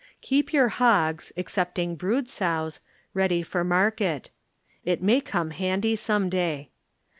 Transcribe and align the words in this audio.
Keep 0.21 0.51
your 0.51 0.69
hogs, 0.69 1.31
ex 1.37 1.53
cepting 1.55 1.95
brood 1.95 2.27
sows, 2.27 2.79
ready 3.13 3.43
for 3.43 3.63
market. 3.63 4.31
It 4.83 5.03
may 5.03 5.21
come 5.21 5.51
handy 5.51 5.95
some 5.95 6.27
day. 6.27 6.71